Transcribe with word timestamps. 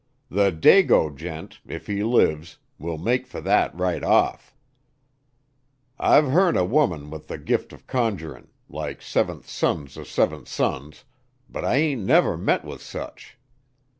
The 0.31 0.49
dago 0.51 1.15
gent 1.15 1.59
if 1.63 1.85
he 1.85 2.03
lives 2.03 2.57
will 2.79 2.97
make 2.97 3.27
fer 3.27 3.39
that 3.41 3.75
right 3.75 4.03
off. 4.03 4.55
I've 5.99 6.23
heern 6.31 6.57
o' 6.57 6.65
women 6.65 7.11
with 7.11 7.27
the 7.27 7.37
gift 7.37 7.71
o' 7.71 7.77
conjurin' 7.85 8.47
like 8.67 9.03
seventh 9.03 9.47
sons 9.47 9.99
o' 9.99 10.03
seventh 10.03 10.47
sons 10.47 11.03
but 11.47 11.63
I 11.63 11.75
ain't 11.75 12.09
ever 12.09 12.35
met 12.35 12.65
with 12.65 12.81
sech. 12.81 13.37